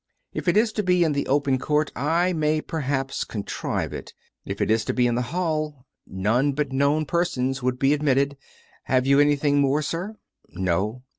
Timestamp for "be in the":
0.81-1.27, 4.95-5.21